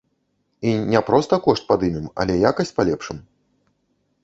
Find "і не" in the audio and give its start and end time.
0.69-1.01